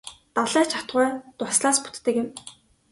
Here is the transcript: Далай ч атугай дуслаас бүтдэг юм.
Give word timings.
Далай 0.35 0.65
ч 0.69 0.71
атугай 0.81 1.11
дуслаас 1.37 1.77
бүтдэг 1.83 2.15
юм. 2.23 2.29